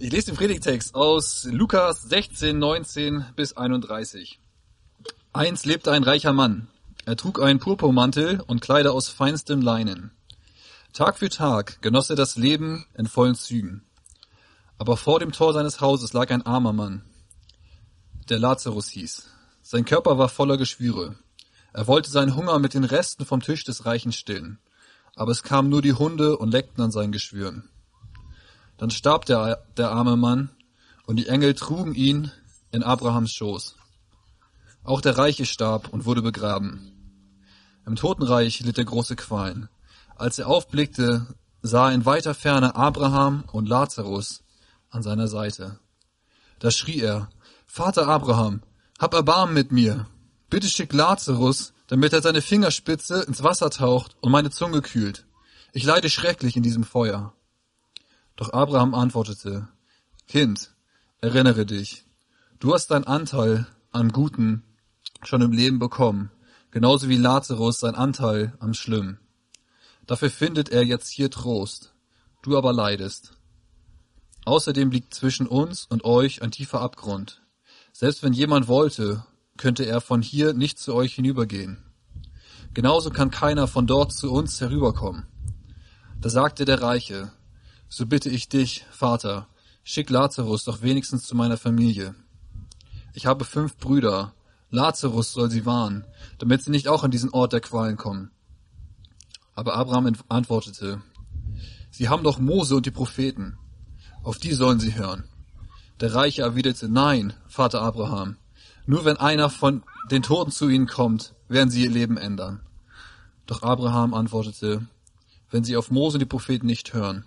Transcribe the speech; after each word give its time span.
Ich 0.00 0.12
lese 0.12 0.26
den 0.26 0.36
Predigtext 0.36 0.94
aus 0.94 1.42
Lukas 1.50 2.02
16, 2.02 2.56
19 2.56 3.24
bis 3.34 3.56
31. 3.56 4.38
Eins 5.32 5.64
lebte 5.64 5.90
ein 5.90 6.04
reicher 6.04 6.32
Mann. 6.32 6.68
Er 7.04 7.16
trug 7.16 7.42
einen 7.42 7.58
Purpurmantel 7.58 8.40
und 8.46 8.60
Kleider 8.60 8.92
aus 8.92 9.08
feinstem 9.08 9.60
Leinen. 9.60 10.12
Tag 10.92 11.18
für 11.18 11.28
Tag 11.28 11.82
genoss 11.82 12.10
er 12.10 12.16
das 12.16 12.36
Leben 12.36 12.86
in 12.94 13.06
vollen 13.06 13.34
Zügen. 13.34 13.82
Aber 14.78 14.96
vor 14.96 15.18
dem 15.18 15.32
Tor 15.32 15.52
seines 15.52 15.80
Hauses 15.80 16.12
lag 16.12 16.30
ein 16.30 16.46
armer 16.46 16.72
Mann, 16.72 17.02
der 18.28 18.38
Lazarus 18.38 18.90
hieß. 18.90 19.28
Sein 19.62 19.84
Körper 19.84 20.16
war 20.16 20.28
voller 20.28 20.58
Geschwüre. 20.58 21.16
Er 21.72 21.88
wollte 21.88 22.08
seinen 22.08 22.36
Hunger 22.36 22.60
mit 22.60 22.74
den 22.74 22.84
Resten 22.84 23.24
vom 23.24 23.42
Tisch 23.42 23.64
des 23.64 23.84
Reichen 23.84 24.12
stillen. 24.12 24.60
Aber 25.16 25.32
es 25.32 25.42
kamen 25.42 25.68
nur 25.68 25.82
die 25.82 25.94
Hunde 25.94 26.38
und 26.38 26.52
leckten 26.52 26.84
an 26.84 26.92
seinen 26.92 27.10
Geschwüren. 27.10 27.68
Dann 28.78 28.90
starb 28.90 29.26
der, 29.26 29.64
der 29.76 29.90
arme 29.90 30.16
Mann, 30.16 30.50
und 31.06 31.16
die 31.16 31.28
Engel 31.28 31.54
trugen 31.54 31.94
ihn 31.94 32.30
in 32.70 32.82
Abrahams 32.82 33.32
Schoß. 33.32 33.76
Auch 34.84 35.00
der 35.00 35.16
Reiche 35.18 35.46
starb 35.46 35.88
und 35.88 36.04
wurde 36.04 36.22
begraben. 36.22 36.92
Im 37.86 37.96
Totenreich 37.96 38.60
litt 38.60 38.78
er 38.78 38.84
große 38.84 39.16
Qualen. 39.16 39.68
Als 40.16 40.38
er 40.38 40.48
aufblickte, 40.48 41.26
sah 41.62 41.88
er 41.88 41.94
in 41.94 42.04
weiter 42.04 42.34
Ferne 42.34 42.74
Abraham 42.74 43.44
und 43.52 43.68
Lazarus 43.68 44.42
an 44.90 45.02
seiner 45.02 45.28
Seite. 45.28 45.78
Da 46.58 46.70
schrie 46.70 47.00
er, 47.00 47.30
Vater 47.66 48.08
Abraham, 48.08 48.62
hab 48.98 49.14
Erbarmen 49.14 49.54
mit 49.54 49.72
mir. 49.72 50.06
Bitte 50.50 50.68
schick 50.68 50.92
Lazarus, 50.92 51.72
damit 51.86 52.12
er 52.12 52.22
seine 52.22 52.42
Fingerspitze 52.42 53.22
ins 53.22 53.42
Wasser 53.42 53.70
taucht 53.70 54.16
und 54.20 54.32
meine 54.32 54.50
Zunge 54.50 54.82
kühlt. 54.82 55.26
Ich 55.72 55.84
leide 55.84 56.10
schrecklich 56.10 56.56
in 56.56 56.62
diesem 56.62 56.84
Feuer. 56.84 57.32
Doch 58.38 58.52
Abraham 58.52 58.94
antwortete, 58.94 59.66
Kind, 60.28 60.70
erinnere 61.20 61.66
dich, 61.66 62.04
du 62.60 62.72
hast 62.72 62.86
deinen 62.92 63.02
Anteil 63.02 63.66
an 63.90 64.12
Guten 64.12 64.62
schon 65.24 65.42
im 65.42 65.50
Leben 65.50 65.80
bekommen, 65.80 66.30
genauso 66.70 67.08
wie 67.08 67.16
Lazarus 67.16 67.80
sein 67.80 67.96
Anteil 67.96 68.56
am 68.60 68.74
Schlimmen. 68.74 69.18
Dafür 70.06 70.30
findet 70.30 70.68
er 70.68 70.84
jetzt 70.84 71.08
hier 71.08 71.32
Trost, 71.32 71.92
du 72.42 72.56
aber 72.56 72.72
leidest. 72.72 73.32
Außerdem 74.44 74.92
liegt 74.92 75.14
zwischen 75.14 75.48
uns 75.48 75.86
und 75.86 76.04
euch 76.04 76.40
ein 76.40 76.52
tiefer 76.52 76.80
Abgrund. 76.80 77.42
Selbst 77.92 78.22
wenn 78.22 78.32
jemand 78.32 78.68
wollte, 78.68 79.24
könnte 79.56 79.84
er 79.84 80.00
von 80.00 80.22
hier 80.22 80.54
nicht 80.54 80.78
zu 80.78 80.94
euch 80.94 81.16
hinübergehen. 81.16 81.82
Genauso 82.72 83.10
kann 83.10 83.32
keiner 83.32 83.66
von 83.66 83.88
dort 83.88 84.12
zu 84.12 84.30
uns 84.30 84.60
herüberkommen. 84.60 85.26
Da 86.20 86.28
sagte 86.28 86.64
der 86.64 86.80
Reiche, 86.80 87.32
so 87.88 88.06
bitte 88.06 88.30
ich 88.30 88.48
dich, 88.48 88.84
Vater, 88.90 89.48
schick 89.82 90.10
Lazarus 90.10 90.64
doch 90.64 90.82
wenigstens 90.82 91.24
zu 91.24 91.34
meiner 91.34 91.56
Familie. 91.56 92.14
Ich 93.14 93.26
habe 93.26 93.44
fünf 93.44 93.76
Brüder, 93.78 94.34
Lazarus 94.70 95.32
soll 95.32 95.50
sie 95.50 95.64
warnen, 95.64 96.04
damit 96.38 96.62
sie 96.62 96.70
nicht 96.70 96.88
auch 96.88 97.04
an 97.04 97.10
diesen 97.10 97.30
Ort 97.30 97.52
der 97.52 97.60
Qualen 97.60 97.96
kommen. 97.96 98.30
Aber 99.54 99.74
Abraham 99.74 100.14
antwortete, 100.28 101.02
Sie 101.90 102.08
haben 102.08 102.22
doch 102.22 102.38
Mose 102.38 102.76
und 102.76 102.86
die 102.86 102.90
Propheten, 102.90 103.56
auf 104.22 104.38
die 104.38 104.52
sollen 104.52 104.78
sie 104.78 104.94
hören. 104.94 105.24
Der 106.00 106.14
Reiche 106.14 106.42
erwiderte, 106.42 106.88
Nein, 106.88 107.32
Vater 107.48 107.80
Abraham, 107.80 108.36
nur 108.86 109.04
wenn 109.04 109.16
einer 109.16 109.50
von 109.50 109.82
den 110.10 110.22
Toten 110.22 110.52
zu 110.52 110.68
ihnen 110.68 110.86
kommt, 110.86 111.34
werden 111.48 111.70
sie 111.70 111.82
ihr 111.82 111.90
Leben 111.90 112.16
ändern. 112.16 112.60
Doch 113.46 113.62
Abraham 113.62 114.14
antwortete, 114.14 114.86
wenn 115.50 115.64
sie 115.64 115.76
auf 115.76 115.90
Mose 115.90 116.16
und 116.16 116.20
die 116.20 116.26
Propheten 116.26 116.66
nicht 116.66 116.92
hören, 116.92 117.24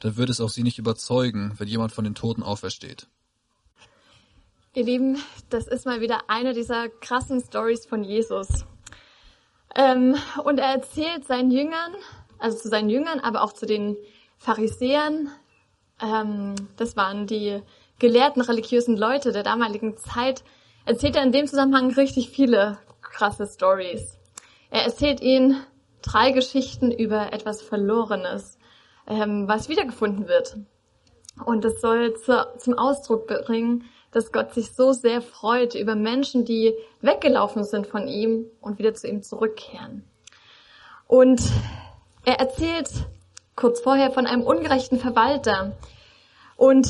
dann 0.00 0.16
wird 0.16 0.30
es 0.30 0.40
auch 0.40 0.48
sie 0.48 0.62
nicht 0.62 0.78
überzeugen, 0.78 1.54
wenn 1.58 1.68
jemand 1.68 1.92
von 1.92 2.04
den 2.04 2.14
Toten 2.14 2.42
aufersteht. 2.42 3.06
Ihr 4.74 4.84
Lieben, 4.84 5.18
das 5.50 5.68
ist 5.68 5.86
mal 5.86 6.00
wieder 6.00 6.28
eine 6.28 6.52
dieser 6.52 6.88
krassen 6.88 7.40
Stories 7.40 7.86
von 7.86 8.02
Jesus. 8.02 8.64
Ähm, 9.76 10.16
und 10.44 10.58
er 10.58 10.68
erzählt 10.68 11.26
seinen 11.26 11.50
Jüngern, 11.50 11.94
also 12.38 12.58
zu 12.58 12.68
seinen 12.68 12.90
Jüngern, 12.90 13.20
aber 13.20 13.42
auch 13.42 13.52
zu 13.52 13.66
den 13.66 13.96
Pharisäern, 14.36 15.30
ähm, 16.02 16.54
das 16.76 16.96
waren 16.96 17.26
die 17.26 17.62
gelehrten 17.98 18.42
religiösen 18.42 18.96
Leute 18.96 19.32
der 19.32 19.42
damaligen 19.42 19.96
Zeit, 19.96 20.44
erzählt 20.84 21.16
er 21.16 21.22
in 21.22 21.32
dem 21.32 21.46
Zusammenhang 21.46 21.92
richtig 21.92 22.30
viele 22.30 22.78
krasse 23.00 23.46
Stories. 23.46 24.18
Er 24.70 24.82
erzählt 24.82 25.20
ihnen 25.20 25.64
drei 26.02 26.32
Geschichten 26.32 26.90
über 26.90 27.32
etwas 27.32 27.62
Verlorenes, 27.62 28.58
ähm, 29.06 29.48
was 29.48 29.68
wiedergefunden 29.68 30.28
wird. 30.28 30.56
Und 31.44 31.64
es 31.64 31.80
soll 31.80 32.14
zu, 32.14 32.46
zum 32.58 32.78
Ausdruck 32.78 33.26
bringen, 33.26 33.84
dass 34.12 34.30
Gott 34.30 34.54
sich 34.54 34.72
so 34.72 34.92
sehr 34.92 35.20
freut 35.20 35.74
über 35.74 35.96
Menschen, 35.96 36.44
die 36.44 36.74
weggelaufen 37.00 37.64
sind 37.64 37.86
von 37.86 38.06
ihm 38.06 38.46
und 38.60 38.78
wieder 38.78 38.94
zu 38.94 39.08
ihm 39.08 39.22
zurückkehren. 39.22 40.04
Und 41.08 41.42
er 42.24 42.38
erzählt 42.38 42.88
kurz 43.56 43.80
vorher 43.80 44.10
von 44.10 44.26
einem 44.26 44.42
ungerechten 44.42 44.98
Verwalter. 44.98 45.76
Und 46.56 46.88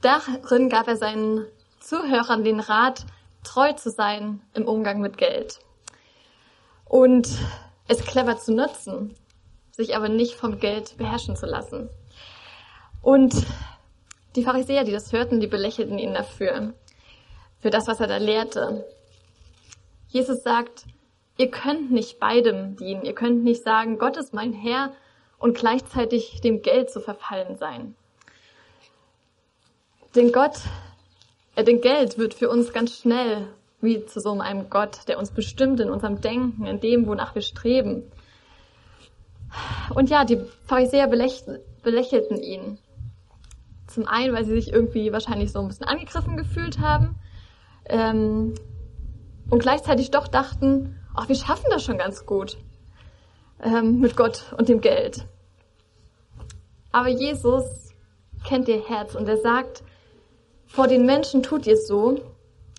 darin 0.00 0.68
gab 0.68 0.88
er 0.88 0.96
seinen 0.96 1.44
Zuhörern 1.80 2.44
den 2.44 2.60
Rat, 2.60 3.04
treu 3.42 3.72
zu 3.72 3.90
sein 3.90 4.40
im 4.54 4.66
Umgang 4.66 5.00
mit 5.00 5.18
Geld. 5.18 5.60
Und 6.84 7.28
es 7.88 8.04
clever 8.04 8.38
zu 8.38 8.52
nutzen, 8.52 9.14
sich 9.76 9.94
aber 9.94 10.08
nicht 10.08 10.34
vom 10.34 10.58
Geld 10.58 10.96
beherrschen 10.96 11.36
zu 11.36 11.46
lassen. 11.46 11.88
Und 13.02 13.34
die 14.34 14.42
Pharisäer, 14.42 14.84
die 14.84 14.92
das 14.92 15.12
hörten, 15.12 15.38
die 15.38 15.46
belächelten 15.46 15.98
ihn 15.98 16.14
dafür, 16.14 16.72
für 17.60 17.70
das, 17.70 17.86
was 17.86 18.00
er 18.00 18.06
da 18.06 18.16
lehrte. 18.16 18.86
Jesus 20.08 20.42
sagt, 20.42 20.84
ihr 21.36 21.50
könnt 21.50 21.90
nicht 21.90 22.18
beidem 22.18 22.76
dienen. 22.76 23.04
Ihr 23.04 23.14
könnt 23.14 23.44
nicht 23.44 23.62
sagen, 23.62 23.98
Gott 23.98 24.16
ist 24.16 24.34
mein 24.34 24.52
Herr 24.52 24.92
und 25.38 25.56
gleichzeitig 25.56 26.40
dem 26.40 26.62
Geld 26.62 26.90
zu 26.90 27.00
verfallen 27.00 27.56
sein. 27.56 27.94
Denn 30.14 30.32
Gott 30.32 30.54
äh, 31.56 31.64
denn 31.64 31.80
Geld 31.80 32.18
wird 32.18 32.34
für 32.34 32.48
uns 32.48 32.72
ganz 32.72 32.96
schnell 32.98 33.48
wie 33.80 34.04
zu 34.06 34.20
so 34.20 34.38
einem 34.38 34.70
Gott, 34.70 35.08
der 35.08 35.18
uns 35.18 35.32
bestimmt 35.32 35.80
in 35.80 35.90
unserem 35.90 36.20
Denken, 36.20 36.66
in 36.66 36.80
dem, 36.80 37.06
wonach 37.06 37.34
wir 37.34 37.42
streben. 37.42 38.10
Und 39.94 40.10
ja, 40.10 40.24
die 40.24 40.40
Pharisäer 40.66 41.08
belächelten 41.08 42.42
ihn. 42.42 42.78
Zum 43.86 44.06
einen, 44.06 44.34
weil 44.34 44.44
sie 44.44 44.54
sich 44.54 44.72
irgendwie 44.72 45.12
wahrscheinlich 45.12 45.52
so 45.52 45.60
ein 45.60 45.68
bisschen 45.68 45.86
angegriffen 45.86 46.36
gefühlt 46.36 46.80
haben 46.80 47.16
ähm, 47.86 48.54
und 49.48 49.60
gleichzeitig 49.60 50.10
doch 50.10 50.28
dachten, 50.28 50.96
ach, 51.14 51.28
wir 51.28 51.36
schaffen 51.36 51.66
das 51.70 51.84
schon 51.84 51.98
ganz 51.98 52.26
gut 52.26 52.58
ähm, 53.62 54.00
mit 54.00 54.16
Gott 54.16 54.54
und 54.58 54.68
dem 54.68 54.80
Geld. 54.80 55.26
Aber 56.92 57.08
Jesus 57.08 57.94
kennt 58.44 58.68
ihr 58.68 58.82
Herz 58.86 59.14
und 59.14 59.28
er 59.28 59.36
sagt, 59.36 59.82
vor 60.66 60.88
den 60.88 61.06
Menschen 61.06 61.42
tut 61.42 61.66
ihr 61.66 61.76
so, 61.76 62.20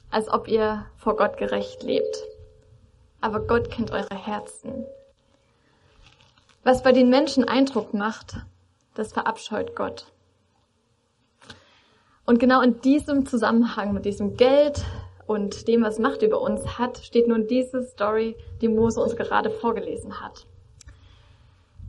als 0.10 0.30
ob 0.30 0.48
ihr 0.48 0.86
vor 0.98 1.16
Gott 1.16 1.38
gerecht 1.38 1.84
lebt. 1.84 2.24
Aber 3.22 3.40
Gott 3.40 3.70
kennt 3.72 3.92
eure 3.92 4.16
Herzen. 4.16 4.86
Was 6.68 6.84
bei 6.84 6.92
den 6.92 7.08
Menschen 7.08 7.48
Eindruck 7.48 7.94
macht, 7.94 8.42
das 8.94 9.14
verabscheut 9.14 9.74
Gott. 9.74 10.12
Und 12.26 12.42
genau 12.42 12.60
in 12.60 12.82
diesem 12.82 13.26
Zusammenhang 13.26 13.94
mit 13.94 14.04
diesem 14.04 14.36
Geld 14.36 14.84
und 15.28 15.70
dem, 15.70 15.82
was 15.82 15.98
Macht 15.98 16.24
über 16.24 16.42
uns 16.42 16.78
hat, 16.78 16.98
steht 16.98 17.30
nun 17.30 17.48
diese 17.48 17.84
Story, 17.84 18.36
die 18.60 18.68
Mose 18.68 19.00
uns 19.00 19.16
gerade 19.16 19.50
vorgelesen 19.50 20.20
hat. 20.20 20.46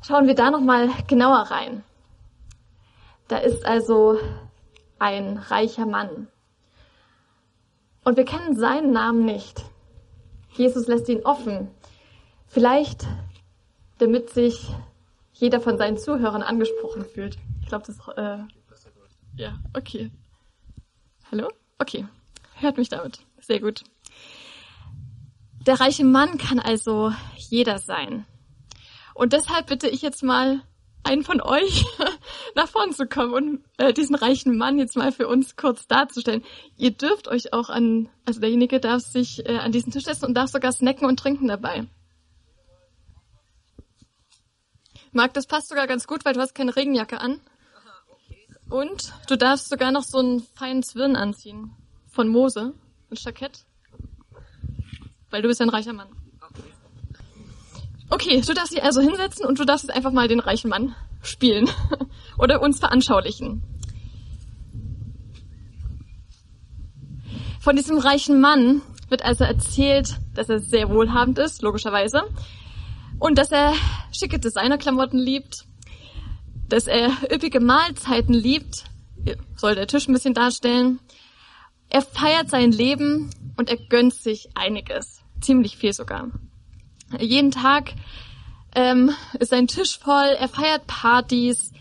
Schauen 0.06 0.28
wir 0.28 0.36
da 0.36 0.48
nochmal 0.48 0.90
genauer 1.08 1.50
rein. 1.50 1.82
Da 3.26 3.38
ist 3.38 3.66
also 3.66 4.20
ein 5.00 5.38
reicher 5.38 5.86
Mann. 5.86 6.28
Und 8.04 8.16
wir 8.16 8.24
kennen 8.24 8.54
seinen 8.54 8.92
Namen 8.92 9.24
nicht. 9.24 9.60
Jesus 10.52 10.86
lässt 10.86 11.08
ihn 11.08 11.26
offen. 11.26 11.68
Vielleicht, 12.46 13.08
damit 13.98 14.30
sich 14.30 14.68
jeder 15.32 15.60
von 15.60 15.78
seinen 15.78 15.98
Zuhörern 15.98 16.42
angesprochen 16.42 17.04
fühlt. 17.04 17.38
Ich 17.60 17.68
glaube, 17.68 17.86
das. 17.86 17.98
Äh, 18.16 18.38
ja, 19.36 19.58
okay. 19.74 20.10
Hallo? 21.30 21.48
Okay. 21.78 22.06
Hört 22.54 22.76
mich 22.76 22.88
damit. 22.88 23.20
Sehr 23.40 23.60
gut. 23.60 23.84
Der 25.66 25.78
reiche 25.78 26.04
Mann 26.04 26.38
kann 26.38 26.58
also 26.58 27.12
jeder 27.36 27.78
sein. 27.78 28.24
Und 29.14 29.32
deshalb 29.32 29.66
bitte 29.66 29.88
ich 29.88 30.02
jetzt 30.02 30.22
mal 30.22 30.62
einen 31.04 31.24
von 31.24 31.40
euch 31.40 31.84
nach 32.54 32.68
vorn 32.68 32.92
zu 32.92 33.06
kommen 33.06 33.32
und 33.32 33.64
äh, 33.78 33.92
diesen 33.92 34.14
reichen 34.14 34.56
Mann 34.56 34.78
jetzt 34.78 34.96
mal 34.96 35.12
für 35.12 35.28
uns 35.28 35.56
kurz 35.56 35.86
darzustellen. 35.86 36.44
Ihr 36.76 36.90
dürft 36.90 37.28
euch 37.28 37.52
auch 37.52 37.70
an, 37.70 38.08
also 38.24 38.40
derjenige 38.40 38.80
darf 38.80 39.02
sich 39.02 39.44
äh, 39.46 39.58
an 39.58 39.72
diesen 39.72 39.92
Tisch 39.92 40.04
setzen 40.04 40.26
und 40.26 40.34
darf 40.34 40.50
sogar 40.50 40.72
snacken 40.72 41.06
und 41.06 41.18
trinken 41.18 41.48
dabei. 41.48 41.86
Marc, 45.18 45.34
das 45.34 45.48
passt 45.48 45.68
sogar 45.68 45.88
ganz 45.88 46.06
gut, 46.06 46.24
weil 46.24 46.34
du 46.34 46.40
hast 46.40 46.54
keine 46.54 46.76
Regenjacke 46.76 47.20
an. 47.20 47.40
Und 48.70 49.12
du 49.26 49.36
darfst 49.36 49.68
sogar 49.68 49.90
noch 49.90 50.04
so 50.04 50.18
einen 50.18 50.46
feinen 50.54 50.84
Zwirn 50.84 51.16
anziehen. 51.16 51.72
Von 52.06 52.28
Mose. 52.28 52.72
Ein 53.10 53.16
Stackett. 53.16 53.64
Weil 55.30 55.42
du 55.42 55.48
bist 55.48 55.58
ja 55.58 55.66
ein 55.66 55.70
reicher 55.70 55.92
Mann. 55.92 56.06
Okay, 58.10 58.40
du 58.40 58.54
darfst 58.54 58.72
dich 58.72 58.84
also 58.84 59.00
hinsetzen 59.00 59.44
und 59.44 59.58
du 59.58 59.64
darfst 59.64 59.86
jetzt 59.86 59.96
einfach 59.96 60.12
mal 60.12 60.28
den 60.28 60.38
reichen 60.38 60.70
Mann 60.70 60.94
spielen. 61.20 61.68
Oder 62.38 62.62
uns 62.62 62.78
veranschaulichen. 62.78 63.64
Von 67.58 67.74
diesem 67.74 67.98
reichen 67.98 68.40
Mann 68.40 68.82
wird 69.08 69.24
also 69.24 69.42
erzählt, 69.42 70.16
dass 70.34 70.48
er 70.48 70.60
sehr 70.60 70.88
wohlhabend 70.90 71.40
ist, 71.40 71.62
logischerweise. 71.62 72.22
Und 73.18 73.36
dass 73.36 73.50
er 73.50 73.74
schicke 74.12 74.38
Designerklamotten 74.38 75.18
liebt, 75.18 75.64
dass 76.68 76.86
er 76.86 77.10
üppige 77.32 77.60
Mahlzeiten 77.60 78.34
liebt, 78.34 78.84
soll 79.56 79.74
der 79.74 79.86
Tisch 79.86 80.08
ein 80.08 80.12
bisschen 80.12 80.34
darstellen. 80.34 81.00
Er 81.88 82.02
feiert 82.02 82.50
sein 82.50 82.70
Leben 82.70 83.30
und 83.56 83.70
er 83.70 83.76
gönnt 83.76 84.14
sich 84.14 84.50
einiges, 84.54 85.22
ziemlich 85.40 85.76
viel 85.76 85.92
sogar. 85.92 86.28
Jeden 87.18 87.50
Tag 87.50 87.94
ähm, 88.74 89.10
ist 89.38 89.50
sein 89.50 89.66
Tisch 89.66 89.98
voll, 89.98 90.36
er 90.38 90.48
feiert 90.48 90.86
Partys, 90.86 91.72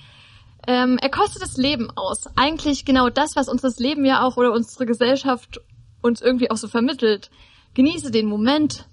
ähm, 0.66 0.98
er 1.02 1.10
kostet 1.10 1.42
das 1.42 1.58
Leben 1.58 1.90
aus. 1.96 2.26
Eigentlich 2.36 2.86
genau 2.86 3.10
das, 3.10 3.36
was 3.36 3.48
uns 3.48 3.62
das 3.62 3.80
Leben 3.80 4.06
ja 4.06 4.24
auch 4.24 4.38
oder 4.38 4.52
unsere 4.52 4.86
Gesellschaft 4.86 5.62
uns 6.02 6.22
irgendwie 6.22 6.52
auch 6.52 6.58
so 6.58 6.68
vermittelt. 6.68 7.30
Genieße 7.74 8.12
den 8.12 8.28
Moment, 8.28 8.86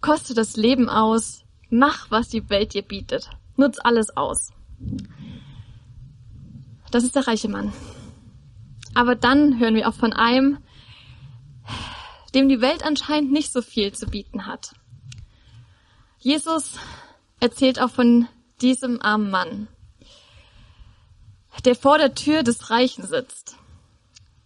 koste 0.00 0.34
das 0.34 0.56
Leben 0.56 0.88
aus, 0.88 1.44
mach, 1.70 2.10
was 2.10 2.28
die 2.28 2.48
Welt 2.50 2.74
dir 2.74 2.82
bietet. 2.82 3.30
Nutz 3.56 3.78
alles 3.82 4.16
aus. 4.16 4.52
Das 6.90 7.04
ist 7.04 7.14
der 7.14 7.26
reiche 7.26 7.48
Mann. 7.48 7.72
Aber 8.94 9.14
dann 9.14 9.58
hören 9.58 9.74
wir 9.74 9.88
auch 9.88 9.94
von 9.94 10.12
einem, 10.12 10.58
dem 12.34 12.48
die 12.48 12.60
Welt 12.60 12.84
anscheinend 12.84 13.32
nicht 13.32 13.52
so 13.52 13.62
viel 13.62 13.92
zu 13.92 14.06
bieten 14.06 14.46
hat. 14.46 14.74
Jesus 16.18 16.78
erzählt 17.40 17.80
auch 17.80 17.90
von 17.90 18.28
diesem 18.60 19.00
armen 19.00 19.30
Mann, 19.30 19.68
der 21.64 21.74
vor 21.74 21.98
der 21.98 22.14
Tür 22.14 22.42
des 22.42 22.70
Reichen 22.70 23.06
sitzt 23.06 23.56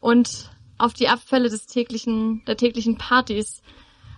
und 0.00 0.50
auf 0.78 0.92
die 0.92 1.08
Abfälle 1.08 1.48
des 1.48 1.66
täglichen, 1.66 2.44
der 2.46 2.56
täglichen 2.56 2.98
Partys 2.98 3.62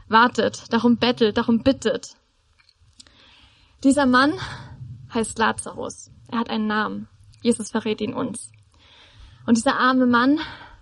wartet, 0.09 0.73
darum 0.73 0.97
bettelt, 0.97 1.37
darum 1.37 1.63
bittet. 1.63 2.17
Dieser 3.85 4.07
Mann 4.07 4.33
heißt 5.13 5.39
Lazarus. 5.39 6.11
Er 6.33 6.39
hat 6.39 6.49
einen 6.49 6.67
Namen. 6.67 7.07
Jesus 7.43 7.71
verrät 7.71 8.01
ihn 8.01 8.15
uns. 8.15 8.51
Und 9.47 9.59
dieser 9.59 9.79
arme 9.79 10.07
Mann, 10.07 10.41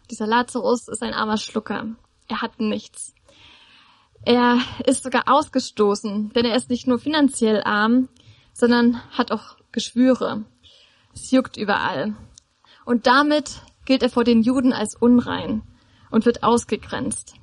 dieser 0.08 0.28
Lazarus, 0.28 0.86
ist 0.86 1.02
ein 1.02 1.12
armer 1.12 1.36
Schlucker. 1.36 1.96
Er 2.28 2.42
hat 2.42 2.60
nichts. 2.60 3.12
Er 4.24 4.60
ist 4.86 5.02
sogar 5.02 5.24
ausgestoßen, 5.26 6.32
denn 6.32 6.44
er 6.44 6.54
ist 6.54 6.70
nicht 6.70 6.86
nur 6.86 7.00
finanziell 7.00 7.64
arm, 7.64 8.08
sondern 8.52 9.02
hat 9.10 9.32
auch 9.32 9.56
Geschwüre. 9.72 10.44
Es 11.12 11.28
juckt 11.32 11.56
überall. 11.56 12.14
Und 12.84 13.08
damit 13.08 13.62
gilt 13.84 14.04
er 14.04 14.10
vor 14.10 14.22
den 14.22 14.42
Juden 14.42 14.72
als 14.72 14.94
unrein 14.94 15.62
und 16.12 16.24
wird 16.24 16.44
ausgegrenzt. 16.44 17.34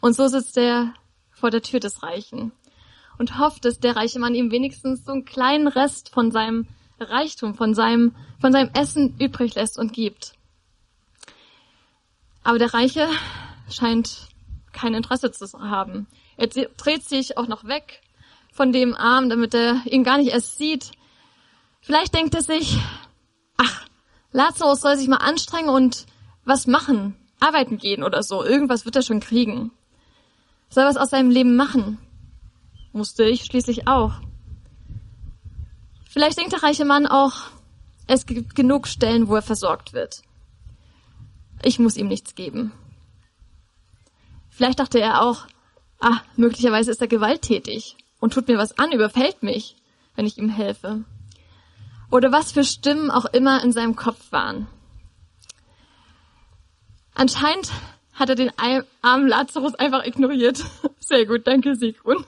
Und 0.00 0.16
so 0.16 0.26
sitzt 0.26 0.56
er 0.56 0.94
vor 1.30 1.50
der 1.50 1.62
Tür 1.62 1.78
des 1.78 2.02
Reichen 2.02 2.50
und 3.20 3.38
hofft, 3.38 3.66
dass 3.66 3.78
der 3.78 3.96
reiche 3.96 4.18
Mann 4.18 4.34
ihm 4.34 4.50
wenigstens 4.50 5.04
so 5.04 5.12
einen 5.12 5.26
kleinen 5.26 5.68
Rest 5.68 6.08
von 6.08 6.30
seinem 6.30 6.66
Reichtum, 6.98 7.54
von 7.54 7.74
seinem, 7.74 8.16
von 8.40 8.50
seinem 8.50 8.70
Essen 8.72 9.14
übrig 9.18 9.54
lässt 9.54 9.78
und 9.78 9.92
gibt. 9.92 10.32
Aber 12.42 12.58
der 12.58 12.72
Reiche 12.72 13.06
scheint 13.68 14.28
kein 14.72 14.94
Interesse 14.94 15.30
zu 15.30 15.46
haben. 15.60 16.06
Er 16.38 16.46
dreht 16.46 17.04
sich 17.04 17.36
auch 17.36 17.46
noch 17.46 17.64
weg 17.64 18.00
von 18.54 18.72
dem 18.72 18.94
Arm, 18.94 19.28
damit 19.28 19.52
er 19.52 19.82
ihn 19.84 20.02
gar 20.02 20.16
nicht 20.16 20.32
erst 20.32 20.56
sieht. 20.56 20.92
Vielleicht 21.82 22.14
denkt 22.14 22.34
er 22.34 22.42
sich, 22.42 22.78
ach, 23.58 23.84
Lazarus 24.32 24.80
soll 24.80 24.96
sich 24.96 25.08
mal 25.08 25.16
anstrengen 25.16 25.68
und 25.68 26.06
was 26.46 26.66
machen, 26.66 27.16
arbeiten 27.38 27.76
gehen 27.76 28.02
oder 28.02 28.22
so. 28.22 28.42
Irgendwas 28.42 28.86
wird 28.86 28.96
er 28.96 29.02
schon 29.02 29.20
kriegen. 29.20 29.72
Soll 30.70 30.86
was 30.86 30.96
aus 30.96 31.10
seinem 31.10 31.28
Leben 31.28 31.54
machen. 31.54 31.98
Musste 32.92 33.24
ich 33.24 33.44
schließlich 33.44 33.86
auch. 33.86 34.14
Vielleicht 36.08 36.38
denkt 36.38 36.52
der 36.52 36.62
reiche 36.62 36.84
Mann 36.84 37.06
auch, 37.06 37.34
es 38.06 38.26
gibt 38.26 38.56
genug 38.56 38.88
Stellen, 38.88 39.28
wo 39.28 39.36
er 39.36 39.42
versorgt 39.42 39.92
wird. 39.92 40.22
Ich 41.62 41.78
muss 41.78 41.96
ihm 41.96 42.08
nichts 42.08 42.34
geben. 42.34 42.72
Vielleicht 44.48 44.80
dachte 44.80 45.00
er 45.00 45.22
auch, 45.22 45.46
ah, 46.00 46.20
möglicherweise 46.36 46.90
ist 46.90 47.00
er 47.00 47.06
gewalttätig 47.06 47.96
und 48.18 48.32
tut 48.32 48.48
mir 48.48 48.58
was 48.58 48.76
an, 48.78 48.90
überfällt 48.90 49.42
mich, 49.42 49.76
wenn 50.16 50.26
ich 50.26 50.38
ihm 50.38 50.48
helfe. 50.48 51.04
Oder 52.10 52.32
was 52.32 52.52
für 52.52 52.64
Stimmen 52.64 53.10
auch 53.10 53.26
immer 53.26 53.62
in 53.62 53.72
seinem 53.72 53.94
Kopf 53.94 54.32
waren. 54.32 54.66
Anscheinend 57.14 57.70
hat 58.14 58.28
er 58.28 58.34
den 58.34 58.50
armen 59.02 59.28
Lazarus 59.28 59.74
einfach 59.76 60.04
ignoriert. 60.04 60.64
Sehr 60.98 61.26
gut, 61.26 61.46
danke 61.46 61.76
Sigrun. 61.76 62.24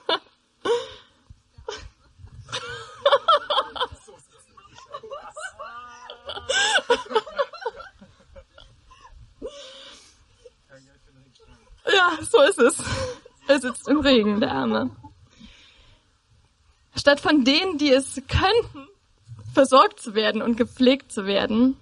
Ja, 11.85 12.17
so 12.21 12.41
ist 12.41 12.59
es. 12.59 12.83
Er 13.47 13.59
sitzt 13.59 13.87
im 13.87 13.99
Regen, 13.99 14.39
der 14.39 14.51
Arme. 14.51 14.89
Statt 16.95 17.19
von 17.19 17.43
denen, 17.43 17.77
die 17.77 17.91
es 17.91 18.15
könnten, 18.27 18.87
versorgt 19.53 19.99
zu 19.99 20.15
werden 20.15 20.41
und 20.41 20.55
gepflegt 20.55 21.11
zu 21.11 21.25
werden, 21.25 21.77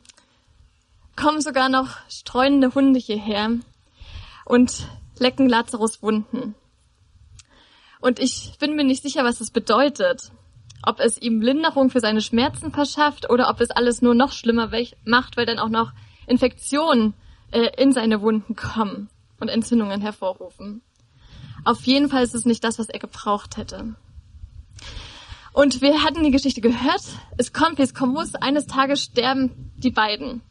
kommen 1.16 1.42
sogar 1.42 1.70
noch 1.70 1.98
streunende 2.10 2.74
Hunde 2.74 3.00
hierher 3.00 3.52
und 4.46 4.88
lecken 5.20 5.48
Lazarus 5.48 6.02
Wunden. 6.02 6.56
Und 8.02 8.20
ich 8.20 8.58
bin 8.60 8.76
mir 8.76 8.84
nicht 8.84 9.04
sicher, 9.04 9.24
was 9.24 9.38
das 9.38 9.52
bedeutet. 9.52 10.32
Ob 10.84 11.00
es 11.00 11.22
ihm 11.22 11.42
Linderung 11.42 11.92
für 11.92 12.00
seine 12.00 12.22
Schmerzen 12.22 12.72
verschafft 12.72 13.30
oder 13.30 13.50
ob 13.50 13.62
es 13.62 13.70
alles 13.70 14.02
nur 14.02 14.16
noch 14.16 14.32
schlimmer 14.32 14.72
macht, 15.06 15.38
weil 15.38 15.46
dann 15.46 15.60
auch 15.60 15.70
noch 15.70 15.94
Infektionen 16.26 17.14
äh, 17.52 17.70
in 17.78 17.92
seine 17.94 18.22
Wunden 18.22 18.56
kommen 18.56 19.10
und 19.40 19.50
Entzündungen 19.50 20.02
hervorrufen. 20.02 20.82
Auf 21.64 21.84
jeden 21.84 22.10
Fall 22.10 22.24
ist 22.24 22.34
es 22.34 22.46
nicht 22.46 22.64
das, 22.64 22.80
was 22.80 22.90
er 22.90 23.00
gebraucht 23.00 23.58
hätte. 23.58 23.96
Und 25.54 25.82
wir 25.82 26.04
hatten 26.04 26.24
die 26.24 26.32
Geschichte 26.32 26.62
gehört. 26.62 27.04
Es 27.38 27.54
kommt, 27.54 27.78
wie 27.78 27.84
es 27.84 27.94
kommen 27.94 28.14
muss. 28.14 28.34
Eines 28.36 28.66
Tages 28.66 29.04
sterben 29.04 29.72
die 29.78 29.92
beiden. 29.92 30.42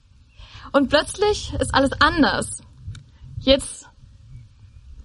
Und 0.73 0.89
plötzlich 0.89 1.53
ist 1.55 1.75
alles 1.75 1.93
anders. 2.01 2.63
Jetzt 3.41 3.89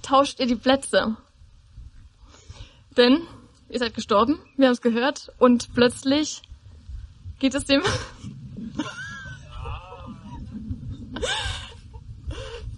tauscht 0.04 0.40
ihr 0.40 0.46
die 0.46 0.56
Plätze. 0.56 1.18
Denn 2.98 3.22
ihr 3.70 3.80
seid 3.80 3.94
gestorben, 3.94 4.40
wir 4.58 4.68
haben 4.68 4.74
es 4.74 4.82
gehört, 4.82 5.32
und 5.40 5.74
plötzlich 5.74 6.42
geht 7.40 7.56
es 7.56 7.66
dem 7.66 7.82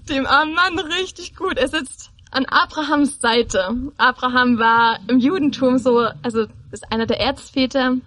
dem 0.09 0.25
armen 0.25 0.53
Mann 0.53 0.79
richtig 0.79 1.36
gut. 1.36 1.57
Er 1.57 1.67
sitzt 1.67 2.12
an 2.31 2.45
Abrahams 2.45 3.19
Seite. 3.19 3.75
Abraham 3.97 4.57
war 4.59 5.00
im 5.07 5.19
Judentum 5.19 5.77
so, 5.77 6.07
also 6.21 6.47
ist 6.71 6.91
einer 6.91 7.05
der 7.05 7.19
Erzväter. 7.19 7.97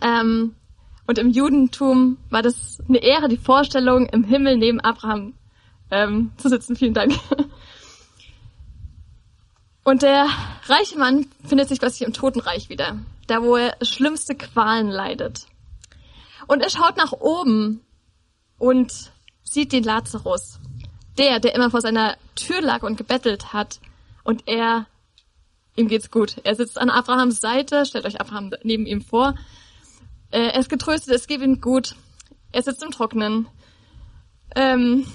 Ähm, 0.00 0.54
und 1.06 1.18
im 1.18 1.30
Judentum 1.30 2.16
war 2.30 2.42
das 2.42 2.78
eine 2.88 3.02
Ehre, 3.02 3.28
die 3.28 3.36
Vorstellung, 3.36 4.06
im 4.06 4.24
Himmel 4.24 4.56
neben 4.56 4.80
Abraham 4.80 5.34
ähm, 5.90 6.32
zu 6.36 6.48
sitzen. 6.48 6.76
Vielen 6.76 6.94
Dank. 6.94 7.12
Und 9.84 10.02
der 10.02 10.26
reiche 10.66 10.98
Mann 10.98 11.26
findet 11.46 11.68
sich 11.68 11.78
plötzlich 11.78 12.06
im 12.06 12.14
Totenreich 12.14 12.70
wieder, 12.70 12.98
da 13.26 13.42
wo 13.42 13.56
er 13.56 13.76
schlimmste 13.82 14.34
Qualen 14.34 14.88
leidet. 14.88 15.46
Und 16.46 16.60
er 16.60 16.70
schaut 16.70 16.96
nach 16.96 17.12
oben 17.12 17.80
und 18.58 19.12
sieht 19.44 19.72
den 19.72 19.84
Lazarus 19.84 20.58
der, 21.18 21.40
der 21.40 21.54
immer 21.54 21.70
vor 21.70 21.80
seiner 21.80 22.16
Tür 22.34 22.60
lag 22.60 22.82
und 22.82 22.96
gebettelt 22.96 23.52
hat. 23.52 23.80
Und 24.24 24.44
er, 24.46 24.86
ihm 25.76 25.88
geht's 25.88 26.10
gut. 26.10 26.36
Er 26.44 26.54
sitzt 26.54 26.78
an 26.78 26.90
Abrahams 26.90 27.40
Seite, 27.40 27.86
stellt 27.86 28.04
euch 28.04 28.20
Abraham 28.20 28.52
neben 28.62 28.86
ihm 28.86 29.02
vor. 29.02 29.34
Äh, 30.30 30.48
er 30.48 30.60
ist 30.60 30.68
getröstet, 30.68 31.14
es 31.14 31.26
geht 31.26 31.40
ihm 31.40 31.60
gut. 31.60 31.94
Er 32.52 32.62
sitzt 32.62 32.82
im 32.82 32.90
Trocknen. 32.90 33.46
Ähm 34.56 35.06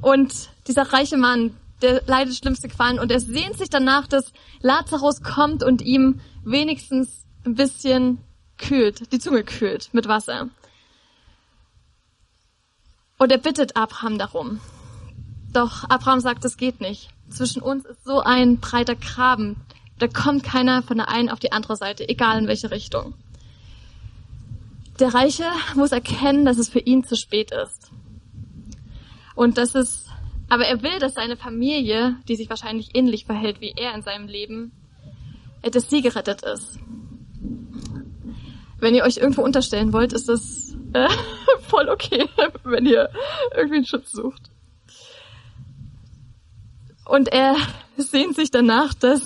und 0.00 0.50
dieser 0.66 0.92
reiche 0.92 1.16
Mann, 1.16 1.56
der 1.82 2.02
leidet 2.06 2.36
schlimmste 2.36 2.68
Qualen 2.68 2.98
und 2.98 3.10
er 3.10 3.20
sehnt 3.20 3.58
sich 3.58 3.68
danach, 3.68 4.06
dass 4.06 4.32
Lazarus 4.60 5.22
kommt 5.22 5.62
und 5.62 5.82
ihm 5.82 6.20
wenigstens 6.44 7.24
ein 7.44 7.54
bisschen 7.54 8.18
kühlt, 8.58 9.12
die 9.12 9.18
Zunge 9.18 9.44
kühlt 9.44 9.90
mit 9.92 10.08
Wasser. 10.08 10.48
Und 13.18 13.32
er 13.32 13.38
bittet 13.38 13.76
Abraham 13.76 14.18
darum. 14.18 14.60
Doch 15.52 15.84
Abraham 15.84 16.20
sagt, 16.20 16.44
es 16.44 16.56
geht 16.56 16.80
nicht. 16.80 17.08
Zwischen 17.30 17.62
uns 17.62 17.84
ist 17.84 18.04
so 18.04 18.20
ein 18.20 18.58
breiter 18.58 18.94
Graben. 18.94 19.56
Da 19.98 20.06
kommt 20.06 20.44
keiner 20.44 20.82
von 20.82 20.98
der 20.98 21.08
einen 21.08 21.30
auf 21.30 21.38
die 21.38 21.52
andere 21.52 21.76
Seite, 21.76 22.08
egal 22.08 22.38
in 22.38 22.46
welche 22.46 22.70
Richtung. 22.70 23.14
Der 25.00 25.14
Reiche 25.14 25.44
muss 25.74 25.92
erkennen, 25.92 26.44
dass 26.44 26.58
es 26.58 26.68
für 26.68 26.78
ihn 26.78 27.04
zu 27.04 27.16
spät 27.16 27.52
ist. 27.52 27.90
Und 29.34 29.58
das 29.58 29.74
ist, 29.74 30.06
aber 30.48 30.66
er 30.66 30.82
will, 30.82 30.98
dass 30.98 31.14
seine 31.14 31.36
Familie, 31.36 32.16
die 32.28 32.36
sich 32.36 32.48
wahrscheinlich 32.48 32.90
ähnlich 32.94 33.24
verhält 33.26 33.60
wie 33.60 33.74
er 33.76 33.94
in 33.94 34.02
seinem 34.02 34.28
Leben, 34.28 34.72
dass 35.62 35.90
sie 35.90 36.02
gerettet 36.02 36.42
ist. 36.42 36.78
Wenn 38.78 38.94
ihr 38.94 39.04
euch 39.04 39.16
irgendwo 39.16 39.42
unterstellen 39.42 39.92
wollt, 39.92 40.12
ist 40.12 40.28
das 40.28 40.76
äh, 40.92 41.08
voll 41.60 41.88
okay, 41.88 42.28
wenn 42.64 42.86
ihr 42.86 43.10
irgendwie 43.54 43.76
einen 43.76 43.86
Schutz 43.86 44.12
sucht. 44.12 44.50
Und 47.04 47.28
er 47.28 47.56
sehnt 47.96 48.36
sich 48.36 48.50
danach, 48.50 48.94
dass, 48.94 49.22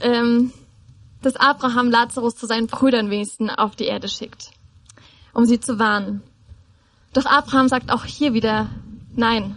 ähm, 0.00 0.52
dass 1.22 1.36
Abraham 1.36 1.90
Lazarus 1.90 2.34
zu 2.34 2.46
seinen 2.46 2.66
Brüdern 2.66 3.10
wenigstens 3.10 3.52
auf 3.56 3.76
die 3.76 3.86
Erde 3.86 4.08
schickt, 4.08 4.50
um 5.34 5.44
sie 5.44 5.60
zu 5.60 5.78
warnen. 5.78 6.22
Doch 7.12 7.26
Abraham 7.26 7.68
sagt 7.68 7.90
auch 7.90 8.04
hier 8.04 8.34
wieder 8.34 8.68
Nein. 9.18 9.56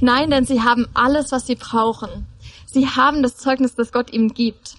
Nein, 0.00 0.30
denn 0.30 0.46
sie 0.46 0.62
haben 0.62 0.86
alles, 0.94 1.30
was 1.30 1.46
sie 1.46 1.56
brauchen. 1.56 2.26
Sie 2.64 2.88
haben 2.88 3.22
das 3.22 3.36
Zeugnis, 3.36 3.74
das 3.74 3.92
Gott 3.92 4.10
ihm 4.14 4.32
gibt. 4.32 4.76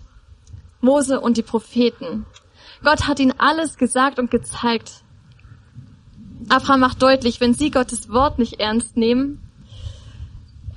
Mose 0.82 1.22
und 1.22 1.38
die 1.38 1.44
Propheten. 1.44 2.26
Gott 2.84 3.08
hat 3.08 3.20
ihnen 3.20 3.36
alles 3.38 3.78
gesagt 3.78 4.18
und 4.18 4.32
gezeigt. 4.32 5.04
Abraham 6.50 6.80
macht 6.80 7.04
deutlich, 7.04 7.40
wenn 7.40 7.54
sie 7.54 7.70
Gottes 7.70 8.10
Wort 8.10 8.40
nicht 8.40 8.60
ernst 8.60 8.98
nehmen, 8.98 9.44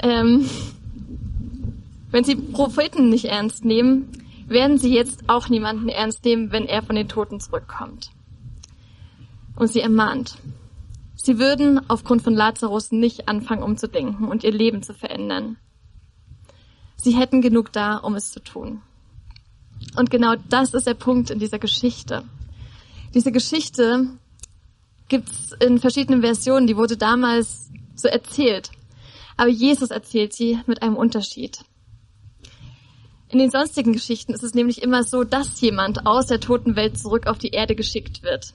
ähm, 0.00 0.46
wenn 2.10 2.24
sie 2.24 2.36
Propheten 2.36 3.08
nicht 3.08 3.24
ernst 3.24 3.64
nehmen, 3.64 4.12
werden 4.46 4.76
sie 4.76 4.94
jetzt 4.94 5.30
auch 5.30 5.48
niemanden 5.48 5.88
ernst 5.88 6.22
nehmen, 6.26 6.52
wenn 6.52 6.66
er 6.66 6.82
von 6.82 6.96
den 6.96 7.08
Toten 7.08 7.40
zurückkommt. 7.40 8.10
Und 9.56 9.72
sie 9.72 9.80
ermahnt. 9.80 10.36
Sie 11.16 11.38
würden 11.38 11.80
aufgrund 11.88 12.22
von 12.22 12.34
Lazarus 12.34 12.92
nicht 12.92 13.28
anfangen 13.28 13.62
umzudenken 13.62 14.28
und 14.28 14.44
ihr 14.44 14.52
Leben 14.52 14.82
zu 14.82 14.94
verändern. 14.94 15.56
Sie 16.96 17.12
hätten 17.12 17.40
genug 17.40 17.72
da, 17.72 17.96
um 17.96 18.14
es 18.14 18.32
zu 18.32 18.40
tun. 18.40 18.82
Und 19.96 20.10
genau 20.10 20.34
das 20.48 20.74
ist 20.74 20.86
der 20.86 20.94
Punkt 20.94 21.30
in 21.30 21.38
dieser 21.38 21.58
Geschichte. 21.58 22.24
Diese 23.14 23.32
Geschichte 23.32 24.08
gibt's 25.08 25.52
in 25.60 25.78
verschiedenen 25.78 26.22
Versionen, 26.22 26.66
die 26.66 26.76
wurde 26.76 26.96
damals 26.96 27.70
so 27.94 28.08
erzählt. 28.08 28.70
Aber 29.36 29.50
Jesus 29.50 29.90
erzählt 29.90 30.32
sie 30.32 30.60
mit 30.66 30.82
einem 30.82 30.96
Unterschied. 30.96 31.58
In 33.28 33.38
den 33.38 33.50
sonstigen 33.50 33.92
Geschichten 33.92 34.32
ist 34.32 34.44
es 34.44 34.54
nämlich 34.54 34.82
immer 34.82 35.02
so, 35.02 35.24
dass 35.24 35.60
jemand 35.60 36.06
aus 36.06 36.26
der 36.26 36.40
toten 36.40 36.76
Welt 36.76 36.98
zurück 36.98 37.26
auf 37.26 37.38
die 37.38 37.48
Erde 37.48 37.74
geschickt 37.74 38.22
wird, 38.22 38.54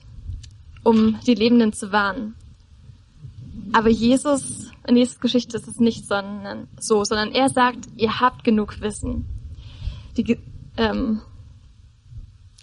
um 0.82 1.18
die 1.26 1.34
Lebenden 1.34 1.72
zu 1.72 1.92
warnen. 1.92 2.34
Aber 3.72 3.88
Jesus, 3.88 4.70
in 4.86 4.94
dieser 4.94 5.18
Geschichte 5.20 5.56
ist 5.56 5.68
es 5.68 5.78
nicht 5.78 6.06
sondern, 6.06 6.68
so, 6.78 7.04
sondern 7.04 7.32
er 7.32 7.48
sagt, 7.48 7.88
ihr 7.96 8.20
habt 8.20 8.44
genug 8.44 8.80
Wissen. 8.80 9.26
Die, 10.16 10.38
ähm, 10.76 11.20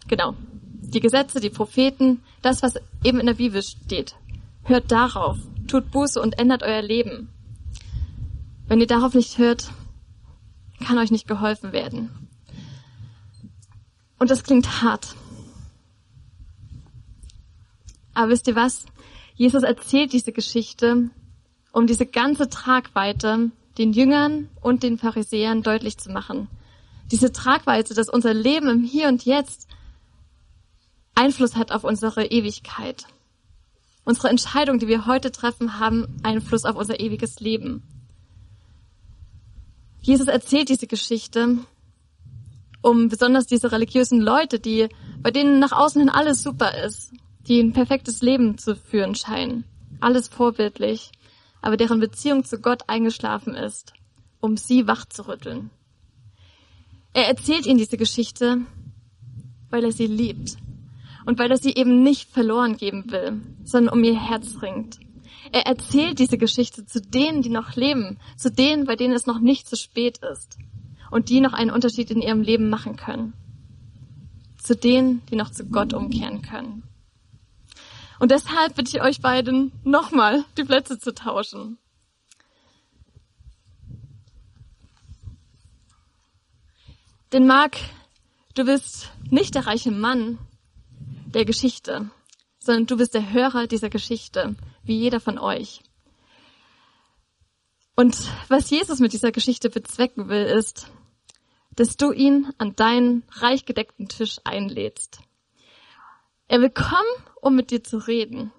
genau. 0.07 0.35
Die 0.81 0.99
Gesetze, 0.99 1.39
die 1.39 1.49
Propheten, 1.49 2.21
das, 2.41 2.63
was 2.63 2.75
eben 3.03 3.19
in 3.19 3.25
der 3.25 3.33
Bibel 3.33 3.61
steht. 3.61 4.15
Hört 4.63 4.91
darauf, 4.91 5.37
tut 5.67 5.91
Buße 5.91 6.21
und 6.21 6.39
ändert 6.39 6.63
euer 6.63 6.81
Leben. 6.81 7.29
Wenn 8.67 8.81
ihr 8.81 8.87
darauf 8.87 9.13
nicht 9.13 9.37
hört, 9.37 9.71
kann 10.85 10.97
euch 10.97 11.11
nicht 11.11 11.27
geholfen 11.27 11.71
werden. 11.71 12.09
Und 14.19 14.29
das 14.29 14.43
klingt 14.43 14.81
hart. 14.81 15.15
Aber 18.13 18.31
wisst 18.31 18.47
ihr 18.47 18.55
was? 18.55 18.85
Jesus 19.37 19.61
erzählt 19.63 20.13
diese 20.13 20.31
Geschichte, 20.31 21.09
um 21.71 21.85
diese 21.85 22.07
ganze 22.07 22.49
Tragweite 22.49 23.51
den 23.77 23.93
Jüngern 23.93 24.49
und 24.61 24.81
den 24.81 24.97
Pharisäern 24.97 25.61
deutlich 25.61 25.99
zu 25.99 26.11
machen. 26.11 26.47
Diese 27.11 27.31
Tragweite, 27.31 27.93
dass 27.93 28.09
unser 28.09 28.33
Leben 28.33 28.67
im 28.67 28.83
Hier 28.83 29.07
und 29.07 29.23
Jetzt 29.25 29.67
Einfluss 31.13 31.55
hat 31.55 31.71
auf 31.71 31.83
unsere 31.83 32.25
Ewigkeit. 32.25 33.05
Unsere 34.03 34.29
Entscheidungen, 34.29 34.79
die 34.79 34.87
wir 34.87 35.05
heute 35.05 35.31
treffen, 35.31 35.79
haben 35.79 36.07
Einfluss 36.23 36.65
auf 36.65 36.75
unser 36.75 36.99
ewiges 36.99 37.39
Leben. 37.39 37.83
Jesus 40.01 40.27
erzählt 40.27 40.69
diese 40.69 40.87
Geschichte, 40.87 41.57
um 42.81 43.09
besonders 43.09 43.45
diese 43.45 43.71
religiösen 43.71 44.19
Leute, 44.19 44.59
die, 44.59 44.89
bei 45.21 45.29
denen 45.29 45.59
nach 45.59 45.73
außen 45.73 46.01
hin 46.01 46.09
alles 46.09 46.41
super 46.41 46.83
ist, 46.83 47.11
die 47.47 47.59
ein 47.59 47.73
perfektes 47.73 48.21
Leben 48.21 48.57
zu 48.57 48.75
führen 48.75 49.15
scheinen, 49.15 49.63
alles 49.99 50.27
vorbildlich, 50.27 51.11
aber 51.61 51.77
deren 51.77 51.99
Beziehung 51.99 52.43
zu 52.43 52.59
Gott 52.59 52.83
eingeschlafen 52.87 53.55
ist, 53.55 53.93
um 54.39 54.57
sie 54.57 54.87
wach 54.87 55.05
zu 55.05 55.27
rütteln. 55.27 55.69
Er 57.13 57.27
erzählt 57.27 57.65
ihnen 57.65 57.79
diese 57.79 57.97
Geschichte, 57.97 58.61
weil 59.69 59.83
er 59.83 59.91
sie 59.91 60.07
liebt 60.07 60.57
und 61.25 61.39
weil 61.39 61.51
er 61.51 61.57
sie 61.57 61.73
eben 61.73 62.03
nicht 62.03 62.29
verloren 62.29 62.77
geben 62.77 63.11
will, 63.11 63.41
sondern 63.63 63.93
um 63.93 64.03
ihr 64.03 64.19
Herz 64.19 64.61
ringt. 64.61 64.99
Er 65.51 65.65
erzählt 65.65 66.19
diese 66.19 66.37
Geschichte 66.37 66.85
zu 66.85 67.01
denen, 67.01 67.41
die 67.41 67.49
noch 67.49 67.75
leben, 67.75 68.17
zu 68.35 68.51
denen, 68.51 68.85
bei 68.85 68.95
denen 68.95 69.13
es 69.13 69.25
noch 69.25 69.39
nicht 69.39 69.67
zu 69.67 69.75
spät 69.75 70.19
ist 70.19 70.57
und 71.09 71.29
die 71.29 71.39
noch 71.39 71.53
einen 71.53 71.71
Unterschied 71.71 72.11
in 72.11 72.21
ihrem 72.21 72.41
Leben 72.41 72.69
machen 72.69 72.97
können, 72.97 73.33
zu 74.61 74.75
denen, 74.75 75.21
die 75.31 75.35
noch 75.35 75.51
zu 75.51 75.65
Gott 75.65 75.93
umkehren 75.93 76.41
können. 76.41 76.83
Und 78.19 78.31
deshalb 78.31 78.75
bitte 78.75 78.97
ich 78.97 79.03
euch 79.03 79.21
beiden 79.21 79.71
nochmal 79.83 80.43
die 80.57 80.63
Plätze 80.63 80.97
zu 80.97 81.13
tauschen. 81.13 81.77
Denn 87.31 87.45
Marc, 87.45 87.77
du 88.55 88.63
bist 88.65 89.11
nicht 89.29 89.55
der 89.55 89.67
reiche 89.67 89.91
Mann 89.91 90.39
der 91.27 91.45
Geschichte, 91.45 92.09
sondern 92.59 92.85
du 92.85 92.97
bist 92.97 93.13
der 93.13 93.31
Hörer 93.31 93.67
dieser 93.67 93.89
Geschichte, 93.89 94.55
wie 94.83 94.97
jeder 94.97 95.19
von 95.19 95.37
euch. 95.37 95.81
Und 97.95 98.15
was 98.47 98.69
Jesus 98.69 98.99
mit 98.99 99.11
dieser 99.11 99.31
Geschichte 99.31 99.69
bezwecken 99.69 100.29
will, 100.29 100.43
ist, 100.43 100.89
dass 101.75 101.97
du 101.97 102.11
ihn 102.11 102.51
an 102.57 102.75
deinen 102.75 103.23
reich 103.31 103.65
gedeckten 103.65 104.07
Tisch 104.07 104.37
einlädst. 104.43 105.19
Er 106.47 106.61
will 106.61 106.69
kommen, 106.69 107.23
um 107.41 107.55
mit 107.55 107.71
dir 107.71 107.83
zu 107.83 107.97
reden. 107.97 108.51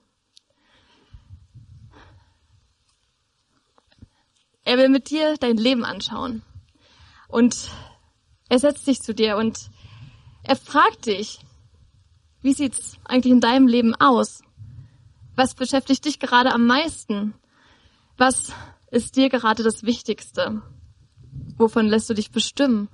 Er 4.64 4.76
will 4.76 4.88
mit 4.90 5.10
dir 5.10 5.36
dein 5.38 5.56
Leben 5.56 5.84
anschauen. 5.84 6.42
Und 7.28 7.70
er 8.48 8.58
setzt 8.58 8.84
sich 8.84 9.00
zu 9.00 9.14
dir 9.14 9.36
und 9.36 9.70
er 10.42 10.56
fragt 10.56 11.06
dich, 11.06 11.40
wie 12.42 12.54
sieht's 12.54 12.98
eigentlich 13.04 13.32
in 13.32 13.40
deinem 13.40 13.66
Leben 13.66 13.94
aus? 13.94 14.42
Was 15.34 15.54
beschäftigt 15.54 16.04
dich 16.04 16.18
gerade 16.18 16.52
am 16.52 16.66
meisten? 16.66 17.34
Was 18.16 18.52
ist 18.90 19.16
dir 19.16 19.28
gerade 19.28 19.62
das 19.62 19.84
Wichtigste? 19.84 20.62
Wovon 21.56 21.86
lässt 21.86 22.08
du 22.10 22.14
dich 22.14 22.30
bestimmen? 22.30 22.88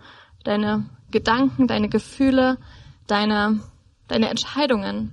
Deine 0.45 0.89
Gedanken, 1.11 1.67
deine 1.67 1.89
Gefühle, 1.89 2.59
deine, 3.07 3.61
deine 4.09 4.29
Entscheidungen? 4.29 5.13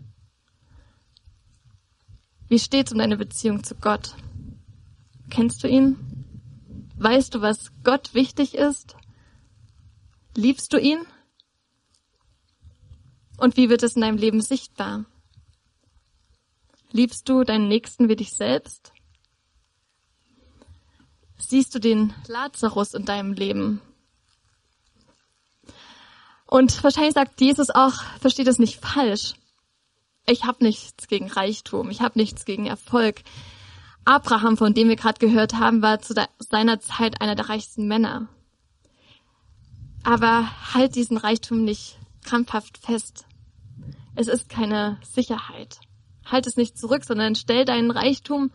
Wie 2.48 2.60
steht's 2.60 2.92
um 2.92 2.98
deine 2.98 3.18
Beziehung 3.18 3.64
zu 3.64 3.76
Gott? 3.76 4.16
Kennst 5.30 5.64
du 5.64 5.68
ihn? 5.68 5.98
Weißt 6.98 7.34
du, 7.34 7.42
was 7.42 7.72
Gott 7.84 8.14
wichtig 8.14 8.56
ist? 8.56 8.96
Liebst 10.36 10.74
du 10.74 10.78
ihn? 10.78 11.06
Und 13.38 13.58
wie 13.58 13.70
wird 13.70 13.84
es 13.84 13.96
in 13.96 14.02
deinem 14.02 14.18
Leben 14.18 14.42
sichtbar? 14.42 15.06
Liebst 16.92 17.28
du 17.30 17.44
deinen 17.44 17.70
Nächsten 17.70 18.10
wie 18.10 18.16
dich 18.16 18.34
selbst? 18.34 18.92
Siehst 21.38 21.74
du 21.74 21.80
den 21.80 22.14
Lazarus 22.28 22.94
in 22.94 23.06
deinem 23.06 23.34
Leben? 23.34 23.82
Und 26.52 26.84
wahrscheinlich 26.84 27.14
sagt 27.14 27.40
Jesus 27.40 27.70
auch, 27.70 27.94
versteht 28.20 28.50
es 28.50 28.60
nicht 28.60 28.82
falsch. 28.82 29.36
Ich 30.28 30.44
habe 30.44 30.66
nichts 30.66 31.08
gegen 31.08 31.32
Reichtum, 31.32 31.90
ich 31.90 32.02
habe 32.02 32.20
nichts 32.20 32.44
gegen 32.44 32.66
Erfolg. 32.66 33.22
Abraham, 34.04 34.58
von 34.58 34.74
dem 34.74 34.90
wir 34.90 34.98
gerade 34.98 35.26
gehört 35.26 35.54
haben, 35.54 35.82
war 35.82 36.02
zu 36.02 36.14
seiner 36.40 36.82
Zeit 36.82 37.22
einer 37.22 37.36
der 37.36 37.48
reichsten 37.48 37.88
Männer. 37.88 38.28
Aber 40.04 40.52
halt 40.74 40.96
diesen 40.96 41.16
Reichtum 41.16 41.64
nicht 41.64 41.98
krampfhaft 42.26 42.78
fest. 42.80 43.26
Es 44.16 44.28
ist 44.28 44.50
keine 44.50 45.00
Sicherheit. 45.04 45.80
Halt 46.26 46.48
es 46.48 46.58
nicht 46.58 46.78
zurück, 46.78 47.06
sondern 47.06 47.36
stell 47.36 47.64
deinen 47.64 47.92
Reichtum 47.92 48.52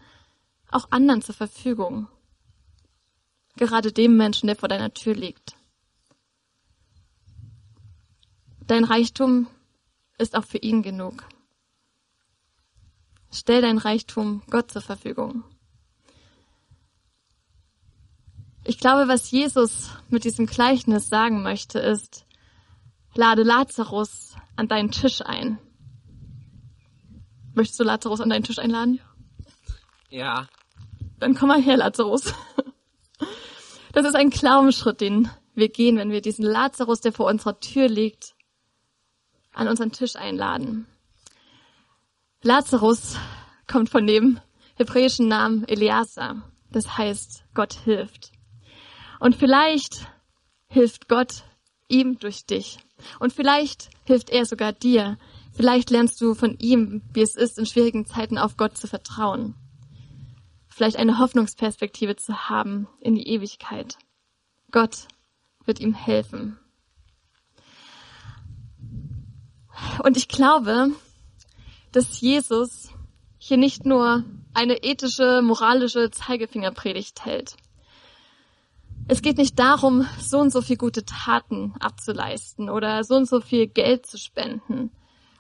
auch 0.70 0.88
anderen 0.90 1.22
zur 1.22 1.34
Verfügung. 1.34 2.08
Gerade 3.56 3.90
dem 3.90 4.18
Menschen, 4.18 4.48
der 4.48 4.56
vor 4.56 4.68
deiner 4.68 4.92
Tür 4.92 5.14
liegt. 5.14 5.55
Dein 8.66 8.85
Reichtum 8.85 9.46
ist 10.18 10.37
auch 10.37 10.44
für 10.44 10.58
ihn 10.58 10.82
genug. 10.82 11.25
Stell 13.32 13.62
dein 13.62 13.78
Reichtum 13.78 14.42
Gott 14.50 14.70
zur 14.70 14.82
Verfügung. 14.82 15.44
Ich 18.64 18.78
glaube, 18.78 19.06
was 19.06 19.30
Jesus 19.30 19.90
mit 20.08 20.25
diesem 20.25 20.46
Gleichnis 20.46 21.08
sagen 21.08 21.42
möchte, 21.42 21.78
ist, 21.78 22.26
lade 23.14 23.44
Lazarus 23.44 24.35
an 24.56 24.66
deinen 24.66 24.90
Tisch 24.90 25.23
ein. 25.23 25.58
Möchtest 27.54 27.78
du 27.78 27.85
Lazarus 27.85 28.20
an 28.20 28.30
deinen 28.30 28.42
Tisch 28.42 28.58
einladen? 28.58 29.00
Ja. 30.11 30.49
Dann 31.20 31.35
komm 31.35 31.49
mal 31.49 31.62
her, 31.62 31.76
Lazarus. 31.76 32.35
Das 33.92 34.04
ist 34.04 34.14
ein 34.14 34.28
Glaubensschritt, 34.28 35.00
den 35.00 35.30
wir 35.54 35.70
gehen, 35.70 35.96
wenn 35.96 36.11
wir 36.11 36.20
diesen 36.20 36.44
Lazarus, 36.44 37.00
der 37.00 37.12
vor 37.12 37.30
unserer 37.30 37.61
Tür 37.61 37.88
liegt, 37.88 38.35
an 39.56 39.68
unseren 39.68 39.90
Tisch 39.90 40.16
einladen. 40.16 40.86
Lazarus 42.42 43.18
kommt 43.66 43.88
von 43.88 44.06
dem 44.06 44.38
hebräischen 44.76 45.28
Namen 45.28 45.64
Eliasa. 45.66 46.42
Das 46.70 46.96
heißt, 46.96 47.44
Gott 47.54 47.72
hilft. 47.72 48.32
Und 49.18 49.34
vielleicht 49.34 50.06
hilft 50.68 51.08
Gott 51.08 51.44
ihm 51.88 52.18
durch 52.18 52.44
dich. 52.44 52.78
Und 53.18 53.32
vielleicht 53.32 53.90
hilft 54.04 54.30
er 54.30 54.44
sogar 54.44 54.72
dir. 54.72 55.18
Vielleicht 55.52 55.90
lernst 55.90 56.20
du 56.20 56.34
von 56.34 56.56
ihm, 56.58 57.02
wie 57.12 57.22
es 57.22 57.34
ist, 57.34 57.58
in 57.58 57.66
schwierigen 57.66 58.04
Zeiten 58.04 58.36
auf 58.36 58.56
Gott 58.56 58.76
zu 58.76 58.86
vertrauen. 58.86 59.54
Vielleicht 60.68 60.96
eine 60.96 61.18
Hoffnungsperspektive 61.18 62.16
zu 62.16 62.50
haben 62.50 62.86
in 63.00 63.14
die 63.14 63.26
Ewigkeit. 63.28 63.96
Gott 64.70 65.08
wird 65.64 65.80
ihm 65.80 65.94
helfen. 65.94 66.58
Und 70.02 70.16
ich 70.16 70.28
glaube, 70.28 70.90
dass 71.92 72.21
Jesus 72.21 72.90
hier 73.38 73.56
nicht 73.56 73.87
nur 73.87 74.25
eine 74.54 74.83
ethische, 74.83 75.42
moralische 75.42 76.11
Zeigefingerpredigt 76.11 77.25
hält. 77.25 77.56
Es 79.09 79.23
geht 79.23 79.38
nicht 79.38 79.59
darum, 79.59 80.06
so 80.21 80.38
und 80.38 80.50
so 80.50 80.62
viel 80.62 80.76
gute 80.76 81.04
Taten 81.04 81.75
abzuleisten 81.78 82.68
oder 82.68 83.04
so 83.04 83.14
und 83.14 83.28
so 83.28 83.40
viel 83.40 83.68
Geld 83.68 84.06
zu 84.06 84.18
spenden, 84.18 84.90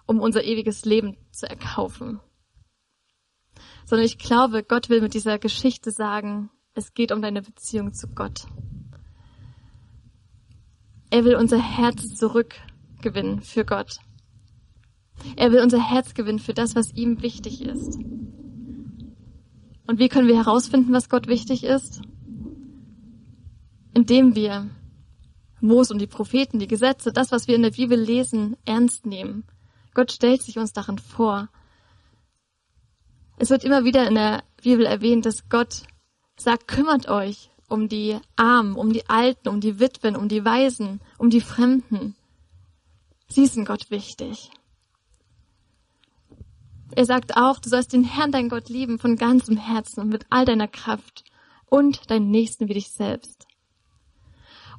um 0.06 0.20
unser 0.20 0.44
ewiges 0.44 0.84
Leben 0.84 1.16
zu 1.32 1.48
erkaufen. 1.48 2.20
Sondern 3.86 4.06
ich 4.06 4.18
glaube, 4.18 4.62
Gott 4.62 4.88
will 4.88 5.00
mit 5.00 5.14
dieser 5.14 5.38
Geschichte 5.38 5.90
sagen, 5.90 6.50
es 6.74 6.94
geht 6.94 7.10
um 7.10 7.22
deine 7.22 7.42
Beziehung 7.42 7.92
zu 7.92 8.06
Gott. 8.08 8.46
Er 11.10 11.24
will 11.24 11.34
unser 11.36 11.58
Herz 11.58 12.14
zurückgewinnen 12.14 13.40
für 13.40 13.64
Gott. 13.64 13.98
Er 15.36 15.52
will 15.52 15.60
unser 15.60 15.80
Herz 15.80 16.14
gewinnen 16.14 16.38
für 16.38 16.54
das, 16.54 16.74
was 16.74 16.92
ihm 16.94 17.22
wichtig 17.22 17.62
ist. 17.62 17.98
Und 19.86 19.98
wie 19.98 20.08
können 20.08 20.28
wir 20.28 20.36
herausfinden, 20.36 20.92
was 20.92 21.08
Gott 21.08 21.26
wichtig 21.26 21.64
ist? 21.64 22.02
Indem 23.94 24.34
wir 24.34 24.68
Mose 25.60 25.92
und 25.92 26.00
die 26.00 26.06
Propheten, 26.06 26.58
die 26.58 26.66
Gesetze, 26.66 27.12
das, 27.12 27.32
was 27.32 27.48
wir 27.48 27.56
in 27.56 27.62
der 27.62 27.70
Bibel 27.70 27.98
lesen, 27.98 28.56
ernst 28.64 29.06
nehmen. 29.06 29.44
Gott 29.94 30.12
stellt 30.12 30.42
sich 30.42 30.58
uns 30.58 30.72
darin 30.72 30.98
vor. 30.98 31.48
Es 33.38 33.50
wird 33.50 33.64
immer 33.64 33.84
wieder 33.84 34.06
in 34.06 34.14
der 34.14 34.42
Bibel 34.62 34.86
erwähnt, 34.86 35.26
dass 35.26 35.48
Gott 35.48 35.82
sagt, 36.36 36.68
kümmert 36.68 37.08
euch 37.08 37.50
um 37.68 37.88
die 37.88 38.18
Armen, 38.36 38.74
um 38.74 38.92
die 38.92 39.08
Alten, 39.08 39.48
um 39.48 39.60
die 39.60 39.78
Witwen, 39.80 40.16
um 40.16 40.28
die 40.28 40.44
Waisen, 40.44 41.00
um 41.18 41.30
die 41.30 41.40
Fremden. 41.40 42.14
Sie 43.28 43.46
sind 43.46 43.66
Gott 43.66 43.90
wichtig. 43.90 44.50
Er 46.96 47.04
sagt 47.04 47.36
auch, 47.36 47.58
du 47.58 47.68
sollst 47.68 47.92
den 47.92 48.04
Herrn, 48.04 48.32
dein 48.32 48.48
Gott, 48.48 48.70
lieben 48.70 48.98
von 48.98 49.16
ganzem 49.16 49.58
Herzen 49.58 50.00
und 50.00 50.08
mit 50.08 50.24
all 50.30 50.46
deiner 50.46 50.66
Kraft 50.66 51.24
und 51.66 52.10
deinen 52.10 52.30
Nächsten 52.30 52.70
wie 52.70 52.74
dich 52.74 52.88
selbst. 52.88 53.46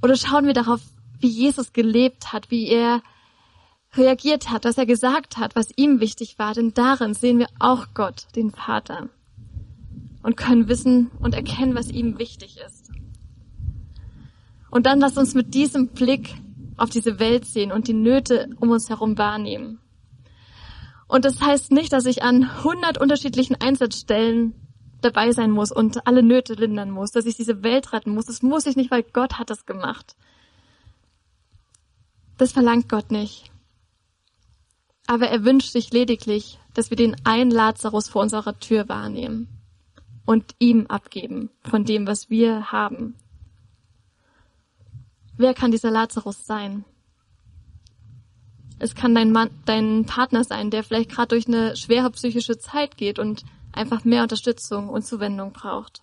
Oder 0.01 0.15
schauen 0.15 0.47
wir 0.47 0.53
darauf, 0.53 0.81
wie 1.19 1.27
Jesus 1.27 1.73
gelebt 1.73 2.33
hat, 2.33 2.49
wie 2.49 2.69
er 2.69 3.03
reagiert 3.93 4.49
hat, 4.49 4.65
was 4.65 4.79
er 4.79 4.87
gesagt 4.87 5.37
hat, 5.37 5.55
was 5.55 5.69
ihm 5.75 5.99
wichtig 5.99 6.39
war, 6.39 6.55
denn 6.55 6.73
darin 6.73 7.13
sehen 7.13 7.37
wir 7.37 7.49
auch 7.59 7.93
Gott, 7.93 8.25
den 8.35 8.49
Vater, 8.49 9.09
und 10.23 10.37
können 10.37 10.67
wissen 10.67 11.11
und 11.19 11.35
erkennen, 11.35 11.75
was 11.75 11.91
ihm 11.91 12.17
wichtig 12.17 12.57
ist. 12.65 12.89
Und 14.71 14.87
dann 14.87 14.99
lass 14.99 15.17
uns 15.17 15.35
mit 15.35 15.53
diesem 15.53 15.89
Blick 15.89 16.33
auf 16.77 16.89
diese 16.89 17.19
Welt 17.19 17.45
sehen 17.45 17.71
und 17.71 17.87
die 17.87 17.93
Nöte 17.93 18.49
um 18.59 18.71
uns 18.71 18.89
herum 18.89 19.19
wahrnehmen. 19.19 19.79
Und 21.07 21.25
das 21.25 21.41
heißt 21.41 21.71
nicht, 21.71 21.93
dass 21.93 22.05
ich 22.05 22.23
an 22.23 22.63
hundert 22.63 22.97
unterschiedlichen 22.97 23.55
Einsatzstellen 23.55 24.53
dabei 25.01 25.31
sein 25.31 25.51
muss 25.51 25.71
und 25.71 26.05
alle 26.05 26.23
Nöte 26.23 26.53
lindern 26.53 26.91
muss, 26.91 27.11
dass 27.11 27.25
ich 27.25 27.35
diese 27.35 27.63
Welt 27.63 27.93
retten 27.93 28.13
muss. 28.13 28.25
Das 28.25 28.41
muss 28.41 28.65
ich 28.65 28.75
nicht, 28.75 28.91
weil 28.91 29.03
Gott 29.03 29.39
hat 29.39 29.49
das 29.49 29.65
gemacht. 29.65 30.15
Das 32.37 32.51
verlangt 32.51 32.89
Gott 32.89 33.11
nicht. 33.11 33.51
Aber 35.07 35.27
er 35.29 35.45
wünscht 35.45 35.71
sich 35.71 35.91
lediglich, 35.91 36.59
dass 36.73 36.89
wir 36.89 36.97
den 36.97 37.15
einen 37.25 37.51
Lazarus 37.51 38.09
vor 38.09 38.21
unserer 38.21 38.59
Tür 38.59 38.89
wahrnehmen 38.89 39.47
und 40.25 40.55
ihm 40.59 40.87
abgeben 40.87 41.49
von 41.63 41.85
dem, 41.85 42.05
was 42.05 42.29
wir 42.29 42.71
haben. 42.71 43.15
Wer 45.37 45.53
kann 45.53 45.71
dieser 45.71 45.91
Lazarus 45.91 46.45
sein? 46.45 46.83
Es 48.79 48.93
kann 48.93 49.15
dein 49.15 49.31
Mann, 49.31 49.49
dein 49.65 50.05
Partner 50.05 50.43
sein, 50.43 50.69
der 50.69 50.83
vielleicht 50.83 51.09
gerade 51.09 51.29
durch 51.29 51.47
eine 51.47 51.75
schwere 51.75 52.11
psychische 52.11 52.57
Zeit 52.57 52.97
geht 52.97 53.17
und 53.17 53.43
einfach 53.71 54.03
mehr 54.03 54.23
Unterstützung 54.23 54.89
und 54.89 55.05
Zuwendung 55.05 55.51
braucht. 55.51 56.01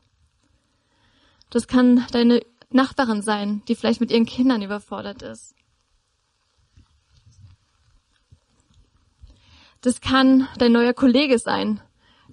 Das 1.51 1.69
kann 1.69 2.05
deine 2.11 2.43
Nachbarin 2.71 3.23
sein, 3.23 3.63
die 3.69 3.77
vielleicht 3.77 4.01
mit 4.01 4.11
ihren 4.11 4.27
Kindern 4.27 4.63
überfordert 4.63 5.23
ist. 5.23 5.55
Das 9.81 10.01
kann 10.01 10.49
dein 10.59 10.73
neuer 10.73 10.95
Kollege 10.95 11.39
sein, 11.39 11.81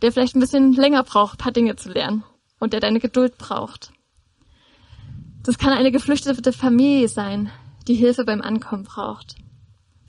der 0.01 0.11
vielleicht 0.11 0.35
ein 0.35 0.39
bisschen 0.39 0.73
länger 0.73 1.03
braucht, 1.03 1.37
paar 1.37 1.51
Dinge 1.51 1.75
zu 1.75 1.91
lernen 1.91 2.23
und 2.59 2.73
der 2.73 2.79
deine 2.79 2.99
Geduld 2.99 3.37
braucht. 3.37 3.91
Das 5.43 5.57
kann 5.57 5.73
eine 5.73 5.91
geflüchtete 5.91 6.53
Familie 6.53 7.09
sein, 7.09 7.51
die 7.87 7.95
Hilfe 7.95 8.23
beim 8.23 8.41
Ankommen 8.41 8.83
braucht. 8.83 9.35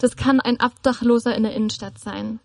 Das 0.02 0.16
kann 0.16 0.40
ein 0.40 0.58
Abdachloser 0.58 1.36
in 1.36 1.44
der 1.44 1.54
Innenstadt 1.54 1.96
sein. 1.96 2.40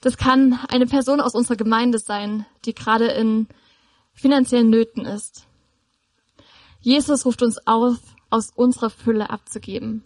Das 0.00 0.16
kann 0.16 0.58
eine 0.70 0.86
Person 0.86 1.20
aus 1.20 1.34
unserer 1.34 1.56
Gemeinde 1.56 1.98
sein, 1.98 2.46
die 2.64 2.74
gerade 2.74 3.08
in 3.08 3.48
finanziellen 4.14 4.70
Nöten 4.70 5.04
ist. 5.04 5.46
Jesus 6.80 7.26
ruft 7.26 7.42
uns 7.42 7.66
auf, 7.66 7.98
aus 8.30 8.50
unserer 8.54 8.88
Fülle 8.88 9.28
abzugeben, 9.28 10.04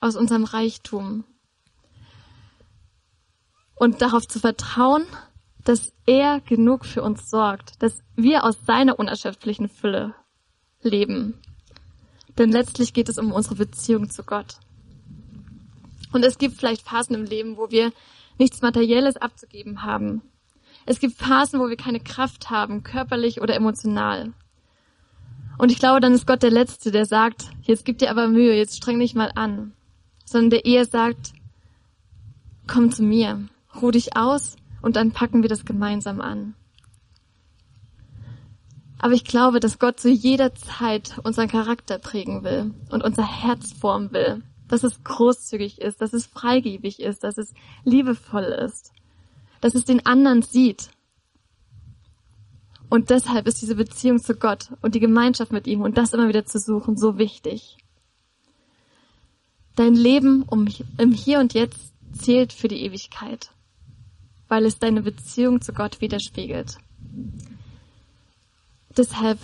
aus 0.00 0.16
unserem 0.16 0.42
Reichtum 0.42 1.22
und 3.76 4.02
darauf 4.02 4.26
zu 4.26 4.40
vertrauen, 4.40 5.04
dass 5.62 5.92
er 6.06 6.40
genug 6.40 6.84
für 6.86 7.04
uns 7.04 7.30
sorgt, 7.30 7.80
dass 7.80 8.02
wir 8.16 8.42
aus 8.42 8.58
seiner 8.66 8.98
unerschöpflichen 8.98 9.68
Fülle 9.68 10.16
leben. 10.80 11.40
Denn 12.36 12.50
letztlich 12.50 12.92
geht 12.94 13.08
es 13.08 13.16
um 13.16 13.30
unsere 13.30 13.54
Beziehung 13.54 14.10
zu 14.10 14.24
Gott. 14.24 14.56
Und 16.12 16.24
es 16.24 16.38
gibt 16.38 16.56
vielleicht 16.56 16.82
Phasen 16.82 17.14
im 17.14 17.24
Leben, 17.24 17.56
wo 17.56 17.70
wir 17.70 17.92
nichts 18.38 18.62
Materielles 18.62 19.16
abzugeben 19.16 19.82
haben. 19.82 20.22
Es 20.84 21.00
gibt 21.00 21.16
Phasen, 21.16 21.60
wo 21.60 21.68
wir 21.68 21.76
keine 21.76 22.00
Kraft 22.00 22.50
haben, 22.50 22.82
körperlich 22.82 23.40
oder 23.40 23.54
emotional. 23.54 24.32
Und 25.58 25.70
ich 25.70 25.78
glaube, 25.78 26.00
dann 26.00 26.14
ist 26.14 26.26
Gott 26.26 26.42
der 26.42 26.50
Letzte, 26.50 26.90
der 26.90 27.06
sagt, 27.06 27.50
jetzt 27.62 27.84
gib 27.84 27.98
dir 27.98 28.10
aber 28.10 28.28
Mühe, 28.28 28.54
jetzt 28.54 28.76
streng 28.76 28.98
dich 28.98 29.14
mal 29.14 29.30
an. 29.34 29.72
Sondern 30.24 30.50
der 30.50 30.64
eher 30.64 30.84
sagt, 30.84 31.32
komm 32.66 32.90
zu 32.90 33.02
mir, 33.02 33.46
ruh 33.80 33.90
dich 33.90 34.16
aus 34.16 34.56
und 34.80 34.96
dann 34.96 35.12
packen 35.12 35.42
wir 35.42 35.48
das 35.48 35.64
gemeinsam 35.64 36.20
an. 36.20 36.54
Aber 38.98 39.14
ich 39.14 39.24
glaube, 39.24 39.60
dass 39.60 39.78
Gott 39.78 40.00
zu 40.00 40.08
jeder 40.08 40.54
Zeit 40.54 41.18
unseren 41.22 41.48
Charakter 41.48 41.98
prägen 41.98 42.44
will 42.44 42.72
und 42.90 43.02
unser 43.02 43.26
Herz 43.26 43.72
formen 43.72 44.12
will 44.12 44.42
dass 44.72 44.84
es 44.84 45.04
großzügig 45.04 45.82
ist, 45.82 46.00
dass 46.00 46.14
es 46.14 46.24
freigebig 46.24 47.00
ist, 47.00 47.24
dass 47.24 47.36
es 47.36 47.52
liebevoll 47.84 48.44
ist, 48.44 48.94
dass 49.60 49.74
es 49.74 49.84
den 49.84 50.06
anderen 50.06 50.40
sieht. 50.40 50.88
Und 52.88 53.10
deshalb 53.10 53.46
ist 53.46 53.60
diese 53.60 53.74
Beziehung 53.74 54.18
zu 54.18 54.34
Gott 54.34 54.72
und 54.80 54.94
die 54.94 55.00
Gemeinschaft 55.00 55.52
mit 55.52 55.66
ihm 55.66 55.82
und 55.82 55.98
das 55.98 56.14
immer 56.14 56.26
wieder 56.26 56.46
zu 56.46 56.58
suchen 56.58 56.96
so 56.96 57.18
wichtig. 57.18 57.76
Dein 59.76 59.94
Leben 59.94 60.42
um, 60.44 60.66
im 60.96 61.12
Hier 61.12 61.40
und 61.40 61.52
Jetzt 61.52 61.92
zählt 62.18 62.54
für 62.54 62.68
die 62.68 62.82
Ewigkeit, 62.82 63.50
weil 64.48 64.64
es 64.64 64.78
deine 64.78 65.02
Beziehung 65.02 65.60
zu 65.60 65.74
Gott 65.74 66.00
widerspiegelt. 66.00 66.78
Deshalb 68.96 69.38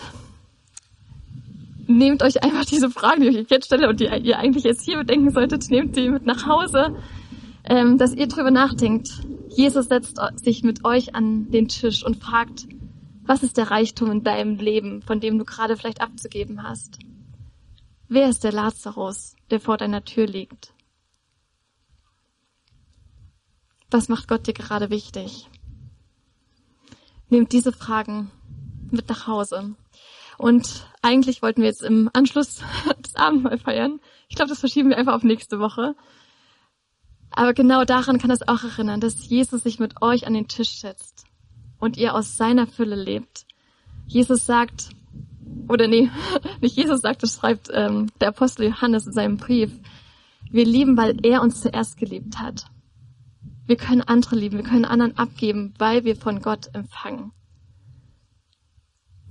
nehmt 1.88 2.22
euch 2.22 2.42
einfach 2.44 2.64
diese 2.64 2.90
Fragen, 2.90 3.22
die 3.22 3.28
ich 3.28 3.38
euch 3.38 3.50
jetzt 3.50 3.66
stelle 3.66 3.88
und 3.88 3.98
die 3.98 4.04
ihr 4.04 4.38
eigentlich 4.38 4.64
jetzt 4.64 4.82
hier 4.82 4.98
bedenken 4.98 5.30
solltet, 5.30 5.70
nehmt 5.70 5.96
die 5.96 6.08
mit 6.08 6.26
nach 6.26 6.46
Hause, 6.46 6.96
ähm, 7.64 7.98
dass 7.98 8.14
ihr 8.14 8.28
drüber 8.28 8.50
nachdenkt. 8.50 9.10
Jesus 9.48 9.88
setzt 9.88 10.20
sich 10.36 10.62
mit 10.62 10.84
euch 10.84 11.14
an 11.14 11.50
den 11.50 11.68
Tisch 11.68 12.04
und 12.04 12.16
fragt, 12.16 12.68
was 13.24 13.42
ist 13.42 13.56
der 13.56 13.70
Reichtum 13.70 14.10
in 14.10 14.24
deinem 14.24 14.56
Leben, 14.56 15.02
von 15.02 15.20
dem 15.20 15.38
du 15.38 15.44
gerade 15.44 15.76
vielleicht 15.76 16.00
abzugeben 16.00 16.62
hast? 16.62 16.98
Wer 18.08 18.28
ist 18.28 18.44
der 18.44 18.52
Lazarus, 18.52 19.36
der 19.50 19.60
vor 19.60 19.76
deiner 19.76 20.04
Tür 20.04 20.26
liegt? 20.26 20.72
Was 23.90 24.08
macht 24.08 24.28
Gott 24.28 24.46
dir 24.46 24.54
gerade 24.54 24.90
wichtig? 24.90 25.48
Nehmt 27.30 27.52
diese 27.52 27.72
Fragen 27.72 28.30
mit 28.90 29.08
nach 29.08 29.26
Hause. 29.26 29.74
Und 30.38 30.86
eigentlich 31.02 31.42
wollten 31.42 31.62
wir 31.62 31.68
jetzt 31.68 31.82
im 31.82 32.08
Anschluss 32.14 32.62
das 33.02 33.16
Abendmahl 33.16 33.58
feiern. 33.58 34.00
Ich 34.28 34.36
glaube, 34.36 34.48
das 34.48 34.60
verschieben 34.60 34.88
wir 34.88 34.96
einfach 34.96 35.14
auf 35.14 35.24
nächste 35.24 35.58
Woche. 35.58 35.94
Aber 37.30 37.52
genau 37.52 37.84
daran 37.84 38.18
kann 38.18 38.30
es 38.30 38.46
auch 38.46 38.64
erinnern, 38.64 39.00
dass 39.00 39.28
Jesus 39.28 39.64
sich 39.64 39.78
mit 39.78 40.00
euch 40.00 40.26
an 40.26 40.34
den 40.34 40.48
Tisch 40.48 40.80
setzt 40.80 41.26
und 41.78 41.96
ihr 41.96 42.14
aus 42.14 42.36
seiner 42.36 42.66
Fülle 42.66 42.96
lebt. 42.96 43.46
Jesus 44.06 44.46
sagt, 44.46 44.90
oder 45.68 45.88
nee, 45.88 46.10
nicht 46.60 46.76
Jesus 46.76 47.00
sagt, 47.00 47.22
das 47.22 47.36
schreibt 47.36 47.68
ähm, 47.72 48.06
der 48.20 48.28
Apostel 48.28 48.68
Johannes 48.68 49.06
in 49.06 49.12
seinem 49.12 49.36
Brief, 49.36 49.72
wir 50.50 50.64
lieben, 50.64 50.96
weil 50.96 51.18
er 51.26 51.42
uns 51.42 51.60
zuerst 51.60 51.98
geliebt 51.98 52.38
hat. 52.38 52.66
Wir 53.66 53.76
können 53.76 54.00
andere 54.00 54.36
lieben, 54.36 54.56
wir 54.56 54.64
können 54.64 54.86
anderen 54.86 55.18
abgeben, 55.18 55.74
weil 55.78 56.04
wir 56.04 56.16
von 56.16 56.40
Gott 56.40 56.70
empfangen. 56.72 57.32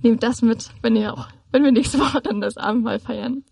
Nehmt 0.02 0.22
das 0.22 0.42
mit, 0.42 0.70
wenn 0.82 0.96
ihr 0.96 1.12
auch, 1.12 1.28
wenn 1.50 1.64
wir 1.64 1.72
nächste 1.72 1.98
Woche 1.98 2.20
dann 2.20 2.40
das 2.40 2.56
Abendmahl 2.56 2.98
feiern. 2.98 3.44